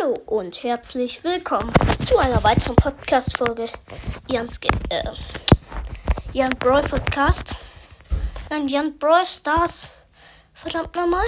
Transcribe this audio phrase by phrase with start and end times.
[0.00, 3.68] Hallo und herzlich willkommen zu einer weiteren Podcast-Folge
[4.28, 4.60] Jans
[4.90, 5.02] äh,
[6.32, 7.54] Jan Brawl Podcast.
[8.50, 9.96] Nein, Jan Brawl Stars.
[10.54, 11.26] Verdammt nochmal.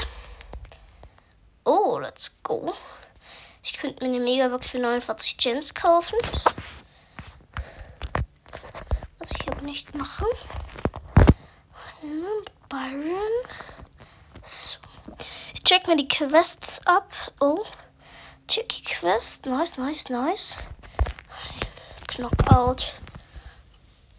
[1.65, 2.75] Oh, let's go.
[3.63, 6.19] Ich könnte mir eine Megabox für 49 Gems kaufen.
[9.19, 10.27] Was ich aber nicht mache.
[12.69, 13.33] Byron.
[14.45, 14.79] So.
[15.55, 17.11] Ich check mir die Quests ab.
[17.41, 17.65] Oh.
[18.51, 19.47] Chicky Quest.
[19.47, 20.65] Nice, nice, nice.
[22.09, 22.95] Knockout.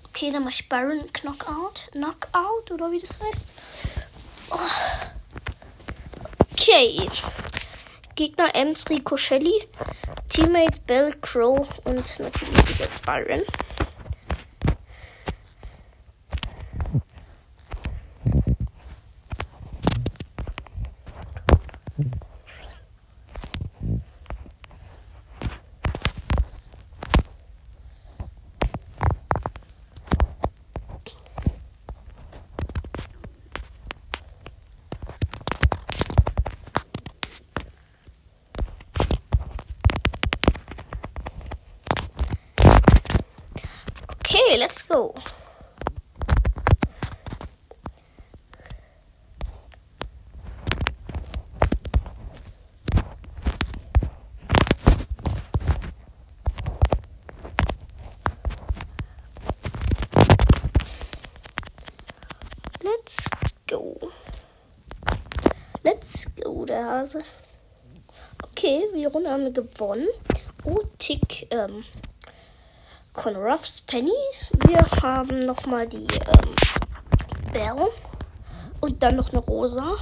[0.07, 1.89] Okay, dann mache ich Byron Knockout.
[1.91, 3.51] Knockout oder wie das heißt.
[6.53, 7.09] Okay.
[8.15, 9.67] Gegner Ems, Rico Shelly.
[10.29, 13.43] Teammate Bell Crow und natürlich jetzt Byron.
[44.33, 45.13] Okay, let's go.
[62.81, 63.17] Let's
[63.67, 63.99] go.
[65.83, 66.25] Let's
[67.01, 67.23] go, der Hase.
[68.43, 70.07] Okay, wir Runde haben wir gewonnen.
[70.97, 71.83] Tick, ähm,
[73.13, 74.11] von Ruffs Penny.
[74.67, 76.55] Wir haben nochmal die ähm,
[77.51, 77.89] Bell
[78.79, 79.97] und dann noch eine Rosa.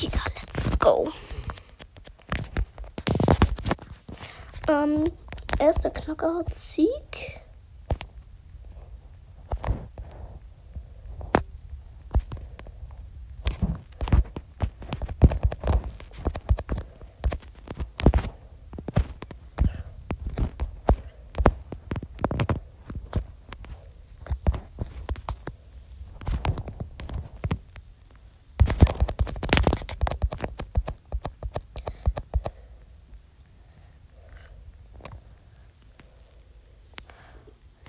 [0.00, 0.10] Ja,
[0.40, 1.10] let's go.
[4.68, 5.10] Ähm,
[5.58, 7.40] erster Knockout-Sieg.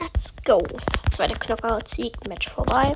[0.02, 0.62] Let's go.
[1.19, 2.96] Zweiter Knockout-Sieg, Match vorbei.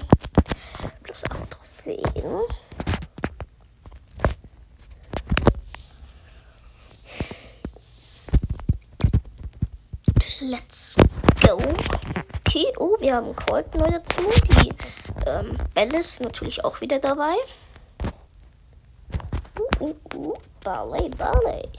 [1.03, 2.41] Plus 8 Trophäen.
[10.39, 10.95] Let's
[11.45, 11.57] go.
[12.47, 14.21] Okay, oh, wir haben Colt neu dazu.
[14.61, 14.71] Die
[15.25, 17.35] ähm, Belle ist natürlich auch wieder dabei.
[19.59, 20.33] Uh, uh, uh.
[20.63, 21.69] Ballet, Ballet.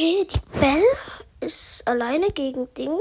[0.00, 0.82] Okay, die Bell
[1.40, 2.98] ist alleine gegen Ding.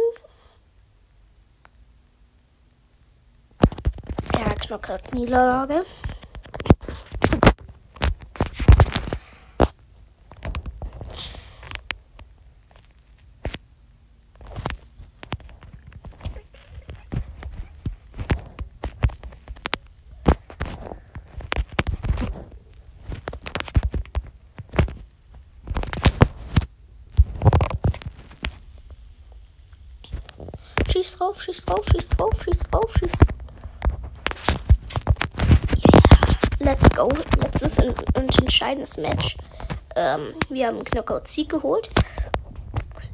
[4.36, 5.86] Ja, Knockout Niederlage.
[31.00, 33.28] Schieß drauf, schieß drauf, schieß drauf, schieß drauf, schieß drauf.
[35.78, 36.02] Yeah,
[36.60, 37.08] let's go.
[37.42, 39.38] Letztes und entscheidendes Match.
[39.96, 41.90] Ähm, wir haben Knockout-Sieg geholt.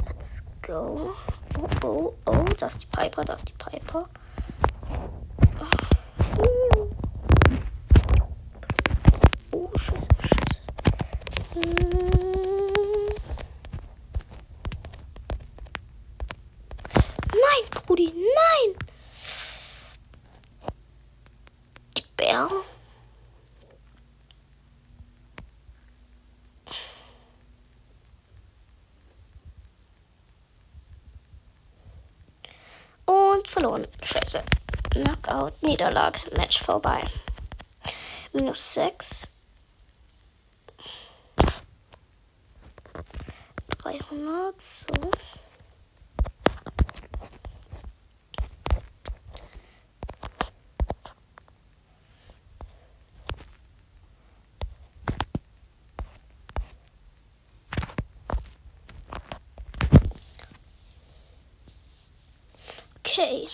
[0.08, 1.14] Let's go.
[1.60, 4.10] Oh, oh, oh, das ist die Piper, das ist die Piper.
[9.52, 10.56] Oh, scheiße, scheiße.
[17.36, 18.76] Nein, Brudi, nein!
[21.98, 22.50] Die Bär.
[33.06, 33.88] Und verloren.
[34.02, 34.24] Scheiße.
[34.96, 37.04] Knockout, Niederlage, Match vorbei.
[38.34, 39.28] Minus 6.
[43.82, 44.86] 300, so.
[63.00, 63.48] Okay.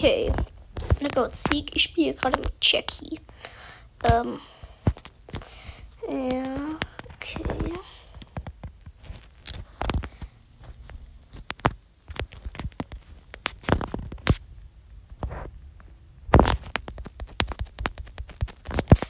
[0.00, 0.32] Okay.
[0.98, 1.76] Knockout Sieg.
[1.76, 3.20] Ich spiele gerade mit Jackie.
[4.04, 4.40] Ähm.
[6.08, 6.78] Ja,
[7.16, 7.74] okay.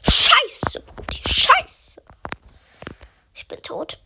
[0.02, 2.02] Scheiße, Brudi, scheiße.
[3.34, 3.96] Ich bin tot.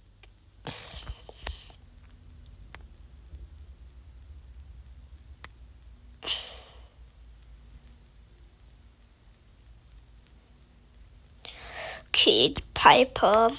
[12.14, 13.52] Die Piper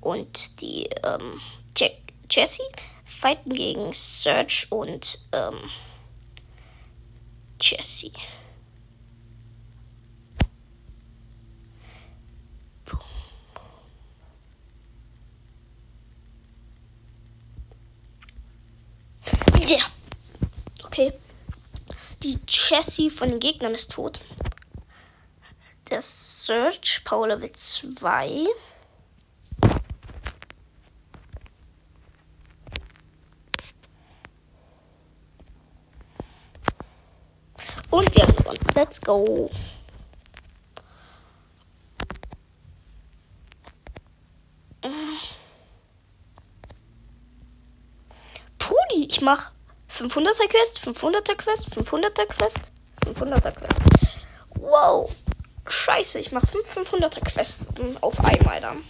[0.00, 1.40] und die ähm,
[1.76, 1.92] Jack
[2.30, 2.62] Jessie
[3.06, 5.58] fighten gegen Serge und ähm,
[7.60, 8.12] Jessie.
[20.92, 21.10] Okay.
[22.22, 24.20] Die Jessie von den Gegnern ist tot.
[25.88, 26.02] Der
[26.44, 28.46] Search, Power Level 2.
[37.90, 38.58] Und wir haben gewonnen.
[38.74, 39.52] Let's go.
[48.58, 49.52] Pudi, ich mach
[49.88, 52.72] 500er Quest, 500er Quest, 500er Quest,
[53.06, 53.80] 500er Quest.
[54.56, 55.08] Wow.
[55.66, 57.68] Scheiße, ich mach 5 500er Quests
[58.00, 58.84] auf einmal dann.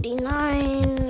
[0.00, 1.07] 49.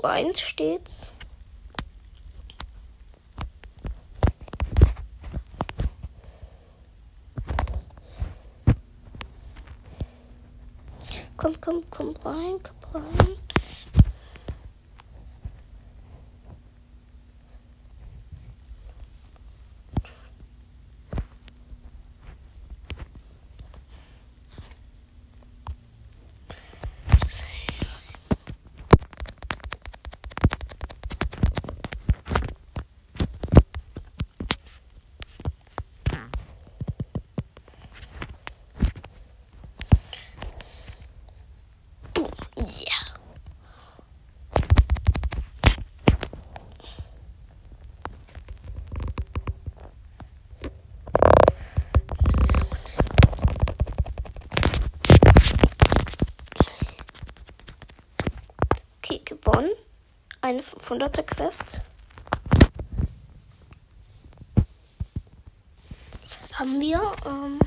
[0.00, 1.10] zu 1 steht's.
[11.36, 13.39] Komm, komm, komm rein, komm rein.
[59.50, 59.70] Gewonnen.
[60.40, 61.80] Eine 500er Quest.
[66.52, 67.00] Haben wir.
[67.26, 67.58] Ähm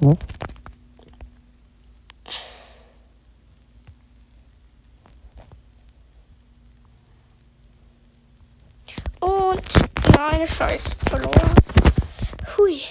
[0.00, 0.16] Ne?
[9.20, 11.54] Und nein, Scheiß verloren.
[12.56, 12.82] Hui.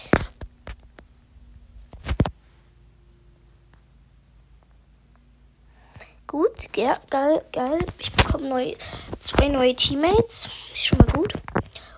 [6.25, 7.79] Gut, geil, geil, geil.
[7.99, 8.75] Ich bekomme neu,
[9.19, 10.49] zwei neue Teammates.
[10.73, 11.33] Ist schon mal gut.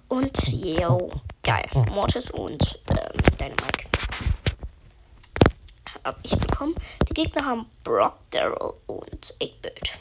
[0.07, 1.11] Und yo,
[1.43, 1.67] geil.
[1.91, 3.85] Mortis und ähm, Dynamite
[6.03, 6.75] habe ich bekommen.
[7.07, 9.91] Die Gegner haben Brock, Daryl und 8-Bit.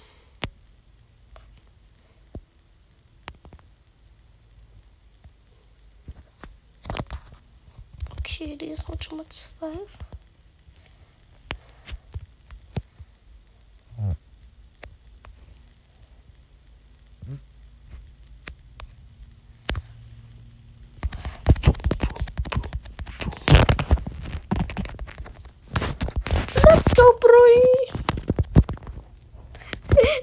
[8.40, 9.78] Okay, die ist schon mal 12.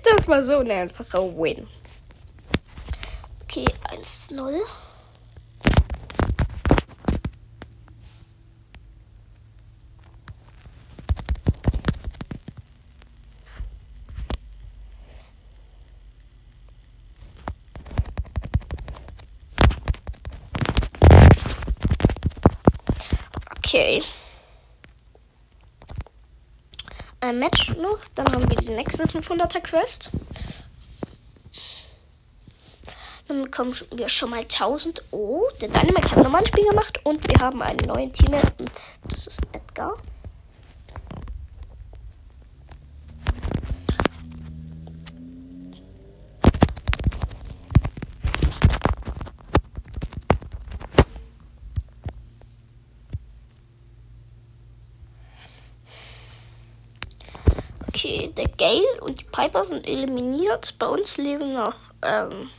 [0.03, 1.67] Das war so ein einfacher Win.
[3.43, 4.63] Okay, 1-0.
[23.77, 24.01] Okay.
[27.19, 30.09] Ein Match noch, dann haben wir die nächste 500er Quest.
[33.27, 35.03] Dann bekommen wir schon mal 1000.
[35.11, 38.71] Oh, der Dynamic hat nochmal ein Spiel gemacht und wir haben einen neuen Teammate und
[39.09, 39.95] das ist Edgar.
[57.97, 60.75] Okay, der Gale und die Piper sind eliminiert.
[60.79, 61.75] Bei uns leben noch.
[62.01, 62.49] Ähm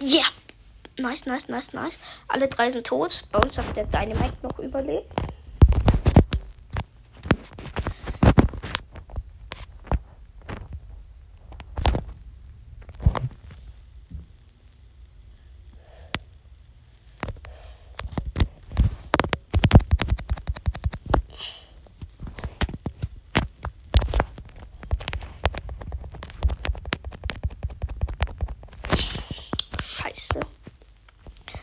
[0.00, 0.20] ja!
[0.20, 0.26] Yeah.
[0.98, 1.98] Nice, nice, nice, nice.
[2.28, 3.24] Alle drei sind tot.
[3.32, 5.10] Bei uns hat der Dynamite noch überlebt.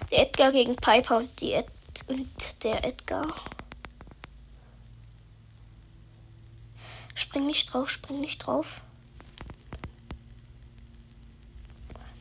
[0.09, 1.67] Der Edgar gegen Piper und, die Ed
[2.07, 3.33] und der Edgar.
[7.15, 8.81] Spring nicht drauf, spring nicht drauf.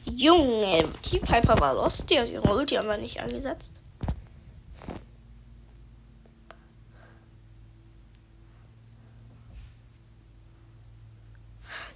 [0.04, 2.10] Junge, die Piper war lost.
[2.10, 3.72] Die hat ihre Ulti aber nicht angesetzt.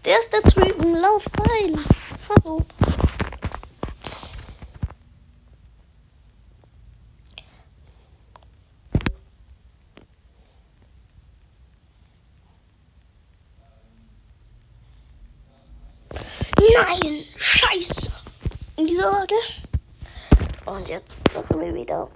[0.04, 0.96] Der ist da drüben.
[0.96, 1.78] Lauf rein.
[2.28, 2.64] Hallo.
[16.90, 18.10] Nein, scheiße.
[18.76, 19.34] Niederlage.
[20.66, 22.08] Und jetzt dürfen wir wieder.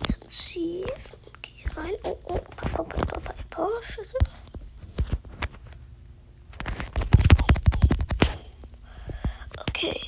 [0.00, 0.84] Intensiv.
[1.42, 1.94] Geh rein.
[2.02, 4.18] Oh, oh, Papa, Papa, Papa, Schüsse.
[9.60, 10.00] Okay.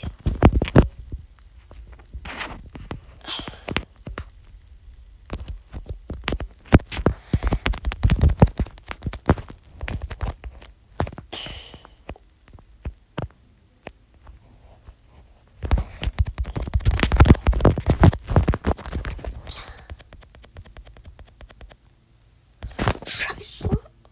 [23.08, 23.68] Scheiße.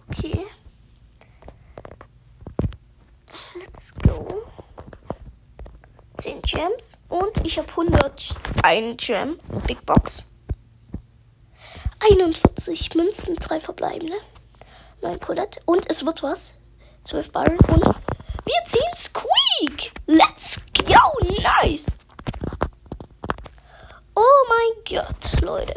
[0.09, 0.46] Okay.
[3.59, 4.42] Let's go.
[6.16, 6.98] 10 Gems.
[7.09, 9.38] Und ich habe 101 Gem.
[9.66, 10.22] Big Box.
[12.00, 14.16] 41 Münzen, 3 verbleibende.
[15.03, 15.61] 9 Colette.
[15.66, 16.55] Und es wird was.
[17.05, 17.59] 12 Byron.
[17.59, 19.92] Und wir ziehen Squeak.
[20.07, 21.42] Let's go.
[21.62, 21.87] Nice.
[24.14, 25.77] Oh mein Gott, Leute.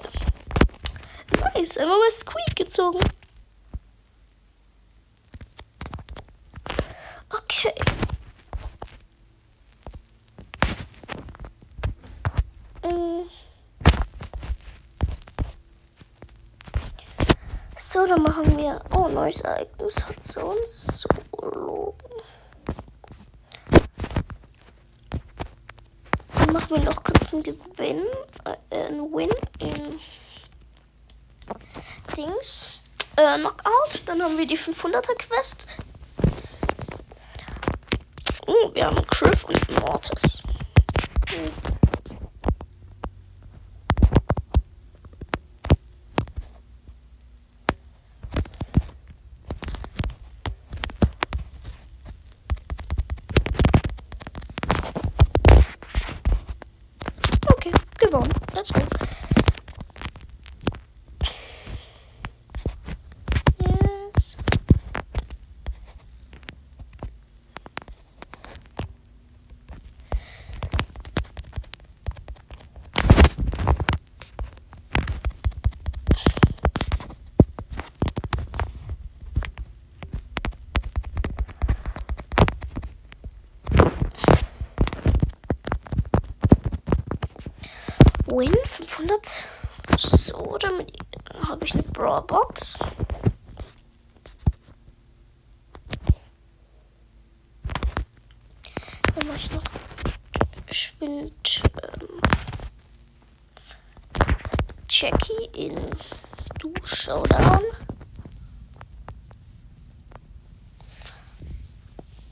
[1.53, 1.75] Nice.
[1.75, 2.99] Immer mal Squeak gezogen.
[7.29, 7.73] Okay.
[18.07, 18.79] So, dann machen wir.
[18.95, 21.93] Oh, neues Ereignis hat sie uns Solo.
[26.35, 28.05] Dann machen wir noch kurz einen Gewinn.
[28.45, 29.99] Äh, einen Win in
[32.15, 32.69] Dings.
[33.17, 34.03] Äh, Knockout.
[34.05, 35.67] Dann haben wir die 500er Quest.
[38.45, 40.41] Oh, wir haben Criff und Mortis.
[41.29, 41.51] Hm.
[57.49, 58.29] Okay, gewonnen.
[58.53, 58.81] Let's go.
[63.59, 64.35] Yes.
[88.29, 89.43] Win 500.
[89.97, 90.91] So, damit
[91.47, 91.83] habe ich eine
[92.57, 92.77] Brawlbox.
[99.15, 99.63] Dann mache ich noch
[100.65, 102.21] geschwind ähm,
[104.89, 105.75] Jackie in
[106.59, 107.61] Du Showdown.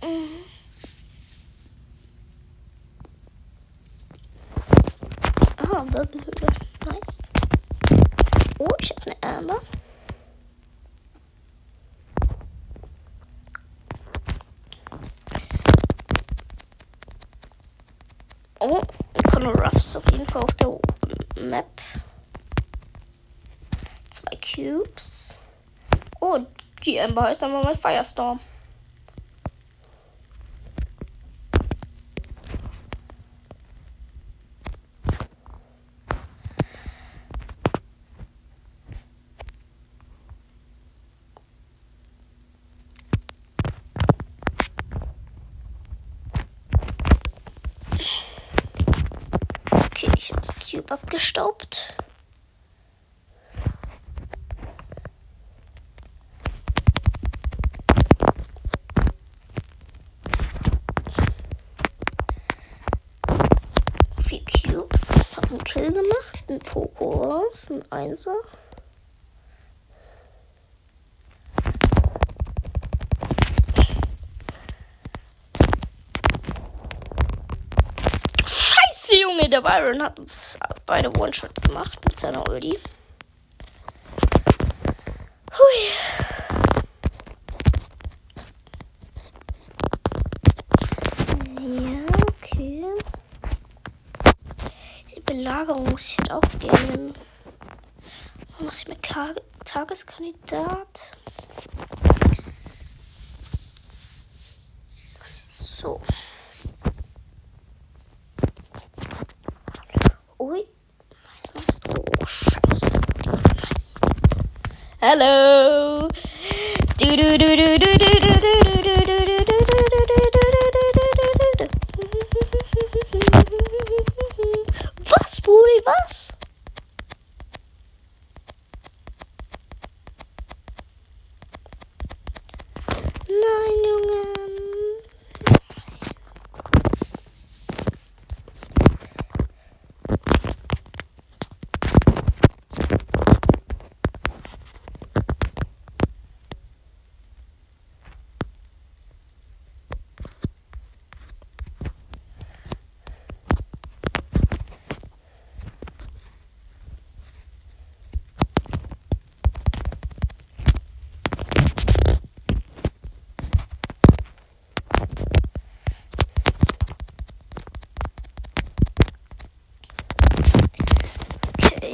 [0.02, 0.46] Mhm.
[5.58, 6.48] Ah, Wirbelhöhle.
[6.86, 7.22] Nice.
[8.60, 9.62] Oh, ich habe eine Amber.
[18.60, 18.82] Oh,
[19.45, 21.79] Conor Ruffs auf jeden Fall auf der Map.
[24.10, 25.38] Zwei Cubes.
[26.19, 26.39] Oh,
[26.84, 28.39] die Amber heißt aber mal Firestorm.
[51.36, 51.93] verstaubt.
[64.28, 65.10] Vier Cubes.
[65.36, 66.43] Hab einen Kill gemacht.
[66.48, 67.69] Ein Poko raus.
[67.69, 68.36] Ein Einser.
[79.21, 82.80] Junge, der Byron hat uns beide One-Shot gemacht mit seiner Ulti.
[85.58, 85.91] Hui.
[91.62, 92.86] Ja, okay.
[95.15, 97.13] Die Belagerung muss ich halt auch gerne.
[98.60, 101.14] Mache ich mir Ka Tageskandidat.
[115.17, 116.10] Hello.
[116.97, 118.25] Do do do do do do.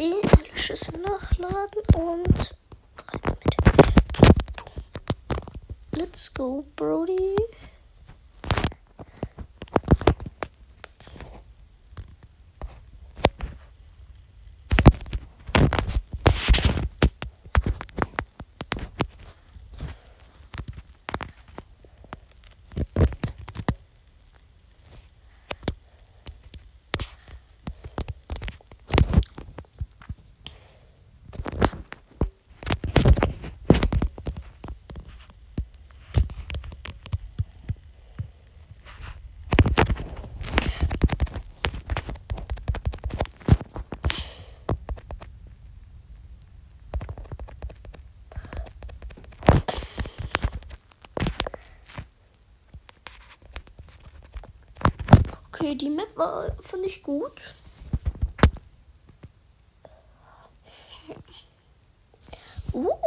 [0.04, 2.56] Alle Schüsse nachladen und
[2.98, 3.56] rein damit.
[5.92, 7.36] Let's go, Brody.
[55.62, 57.40] Okay, die Map war, fand ich gut.
[62.74, 63.02] Uh.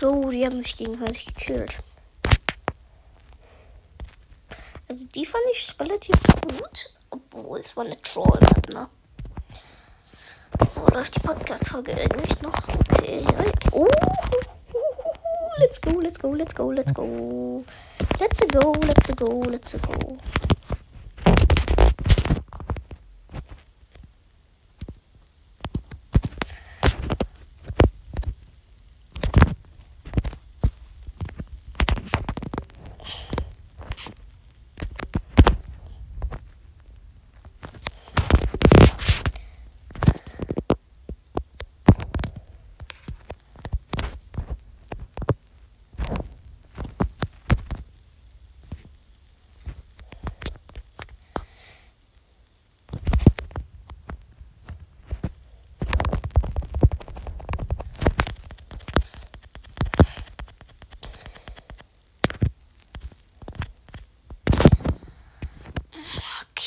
[0.00, 0.30] Let's go.
[0.30, 1.72] Die haben sich gegenseitig gekillt.
[4.88, 6.90] Also die fand ich relativ gut.
[7.10, 8.38] Obwohl es war eine troll
[8.72, 8.88] ne?
[10.74, 12.68] Wo läuft die Podcast-Folge eigentlich noch?
[12.68, 13.24] Okay.
[13.72, 13.88] Oh.
[15.58, 17.64] Let's go, let's go, let's go, let's go.
[18.20, 20.18] Let's go, let's go, let's go.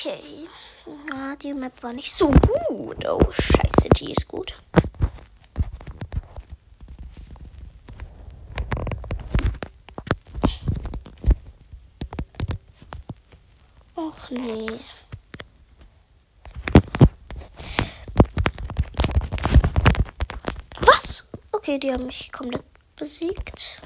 [0.04, 0.48] Okay.
[1.12, 3.06] Ja, die Map war nicht so gut.
[3.06, 4.62] Oh, scheiße, die ist gut.
[13.96, 14.80] Och nee.
[21.64, 22.64] Okay, die haben mich komplett
[22.96, 23.82] besiegt.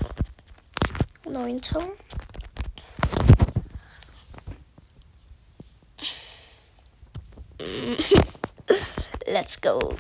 [1.26, 1.86] Neunter.
[9.28, 9.98] Let's go.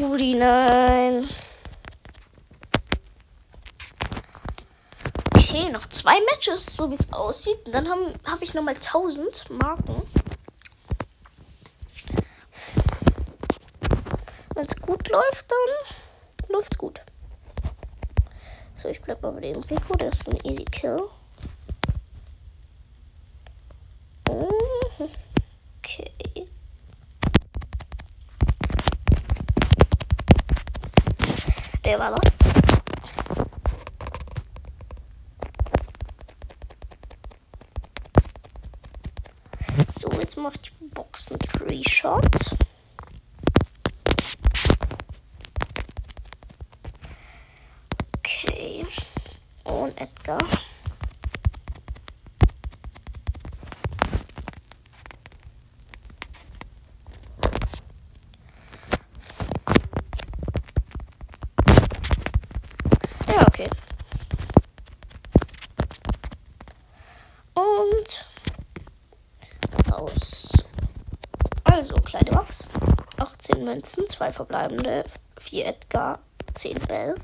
[0.00, 1.28] Brudi, nein.
[5.36, 7.66] Okay, noch zwei Matches, so wie es aussieht.
[7.66, 10.02] Und dann habe hab ich nochmal 1000 Marken.
[14.54, 17.02] Wenn es gut läuft, dann läuft's gut.
[18.74, 19.96] So, ich bleib mal bei dem Rico.
[19.98, 21.10] Das ist ein Easy Kill.
[24.30, 25.08] Mhm.
[25.78, 26.48] Okay.
[31.90, 32.38] Der war lost.
[39.98, 42.24] So, jetzt macht die Box einen Tree Shot.
[48.18, 48.86] Okay.
[49.64, 50.38] Und Edgar.
[63.28, 63.70] Ja, okay.
[67.54, 68.26] Und
[69.92, 70.50] aus.
[71.64, 72.68] Also, kleine Box.
[73.70, 75.04] 18 Münzen, 2 verbleibende,
[75.38, 76.18] 4 Edgar,
[76.54, 77.14] 10 Bell.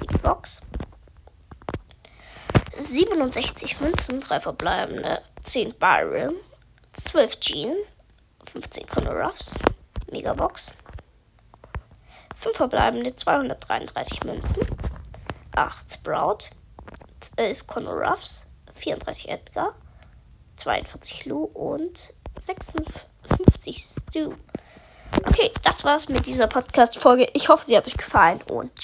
[0.00, 0.62] Big Box.
[2.76, 6.34] 67 Münzen, 3 verbleibende, 10 Byron,
[6.92, 7.76] 12 Jean,
[8.46, 9.54] 15 Conor Ruffs,
[10.10, 10.74] Megabox.
[12.34, 14.66] 5 verbleibende, 233 Münzen,
[15.54, 16.50] 8 Sprout,
[17.20, 19.74] 12 Conor Ruffs, 34 Edgar,
[20.56, 24.34] 42 Lou und 56 Stu.
[25.26, 27.26] Okay, das war's mit dieser Podcast-Folge.
[27.32, 28.82] Ich hoffe, sie hat euch gefallen und tschüss.